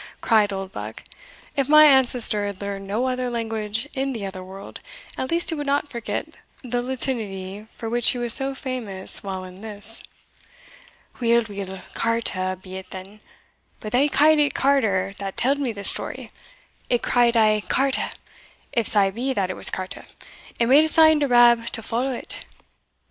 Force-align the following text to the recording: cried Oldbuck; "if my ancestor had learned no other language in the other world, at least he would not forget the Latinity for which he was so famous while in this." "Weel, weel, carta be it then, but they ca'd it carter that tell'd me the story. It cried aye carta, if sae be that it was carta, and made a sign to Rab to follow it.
cried 0.19 0.51
Oldbuck; 0.51 1.03
"if 1.55 1.69
my 1.69 1.85
ancestor 1.85 2.47
had 2.47 2.59
learned 2.59 2.87
no 2.87 3.05
other 3.07 3.29
language 3.29 3.87
in 3.93 4.13
the 4.13 4.25
other 4.25 4.43
world, 4.43 4.79
at 5.15 5.29
least 5.29 5.49
he 5.49 5.55
would 5.55 5.67
not 5.67 5.91
forget 5.91 6.37
the 6.63 6.81
Latinity 6.81 7.67
for 7.75 7.87
which 7.87 8.09
he 8.09 8.17
was 8.17 8.33
so 8.33 8.55
famous 8.55 9.21
while 9.21 9.43
in 9.43 9.61
this." 9.61 10.01
"Weel, 11.19 11.43
weel, 11.47 11.81
carta 11.93 12.57
be 12.59 12.77
it 12.77 12.89
then, 12.89 13.19
but 13.79 13.91
they 13.91 14.09
ca'd 14.09 14.39
it 14.39 14.55
carter 14.55 15.13
that 15.19 15.37
tell'd 15.37 15.59
me 15.59 15.71
the 15.71 15.83
story. 15.83 16.31
It 16.89 17.03
cried 17.03 17.37
aye 17.37 17.61
carta, 17.69 18.09
if 18.73 18.87
sae 18.87 19.11
be 19.11 19.33
that 19.33 19.51
it 19.51 19.55
was 19.55 19.69
carta, 19.69 20.05
and 20.59 20.71
made 20.71 20.83
a 20.83 20.87
sign 20.87 21.19
to 21.19 21.27
Rab 21.27 21.67
to 21.67 21.83
follow 21.83 22.11
it. 22.11 22.43